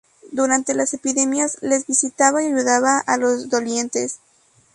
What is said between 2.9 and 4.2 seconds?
a los dolientes.